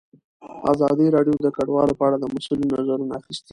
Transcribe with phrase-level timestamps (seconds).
[0.71, 3.49] ازادي راډیو د کډوال په اړه د مسؤلینو نظرونه اخیستي.